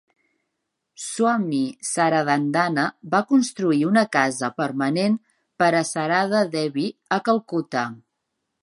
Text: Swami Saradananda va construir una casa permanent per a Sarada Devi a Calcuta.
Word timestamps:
Swami 1.07 1.59
Saradananda 1.89 2.85
va 3.13 3.19
construir 3.35 3.79
una 3.91 4.05
casa 4.19 4.53
permanent 4.63 5.21
per 5.65 5.71
a 5.83 5.87
Sarada 5.95 6.45
Devi 6.59 6.93
a 7.21 7.25
Calcuta. 7.31 7.89